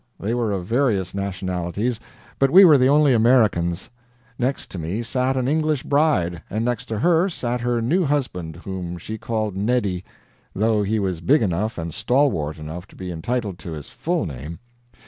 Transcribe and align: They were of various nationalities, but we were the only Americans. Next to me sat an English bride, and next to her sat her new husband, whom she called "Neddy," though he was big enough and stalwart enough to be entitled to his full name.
They 0.19 0.33
were 0.33 0.51
of 0.51 0.65
various 0.65 1.13
nationalities, 1.13 1.99
but 2.39 2.49
we 2.49 2.65
were 2.65 2.79
the 2.79 2.89
only 2.89 3.13
Americans. 3.13 3.87
Next 4.39 4.71
to 4.71 4.79
me 4.79 5.03
sat 5.03 5.37
an 5.37 5.47
English 5.47 5.83
bride, 5.83 6.41
and 6.49 6.65
next 6.65 6.85
to 6.85 6.97
her 6.97 7.29
sat 7.29 7.61
her 7.61 7.83
new 7.83 8.03
husband, 8.05 8.55
whom 8.55 8.97
she 8.97 9.19
called 9.19 9.55
"Neddy," 9.55 10.03
though 10.55 10.81
he 10.81 10.97
was 10.97 11.21
big 11.21 11.43
enough 11.43 11.77
and 11.77 11.93
stalwart 11.93 12.57
enough 12.57 12.87
to 12.87 12.95
be 12.95 13.11
entitled 13.11 13.59
to 13.59 13.73
his 13.73 13.91
full 13.91 14.25
name. 14.25 14.57